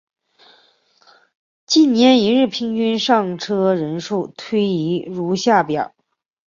[1.67, 5.93] 近年一日平均上车人次推移如下表。